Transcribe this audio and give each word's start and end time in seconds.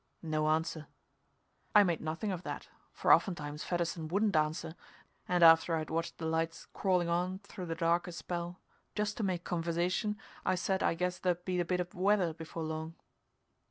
No 0.23 0.49
answer. 0.49 0.87
I 1.75 1.83
made 1.83 2.01
nothing 2.01 2.31
of 2.31 2.41
that, 2.41 2.67
for 2.91 3.13
oftentimes 3.13 3.63
Fedderson 3.63 4.07
wouldn't 4.07 4.35
answer, 4.35 4.73
and 5.27 5.43
after 5.43 5.75
I'd 5.75 5.91
watched 5.91 6.17
the 6.17 6.25
lights 6.25 6.65
crawling 6.73 7.07
on 7.07 7.37
through 7.43 7.67
the 7.67 7.75
dark 7.75 8.07
a 8.07 8.11
spell, 8.11 8.59
just 8.95 9.15
to 9.17 9.23
make 9.23 9.43
conversation 9.43 10.17
I 10.43 10.55
said 10.55 10.81
I 10.81 10.95
guessed 10.95 11.21
there'd 11.21 11.45
be 11.45 11.59
a 11.59 11.65
bit 11.65 11.79
of 11.81 11.93
weather 11.93 12.33
before 12.33 12.63
long. 12.63 12.95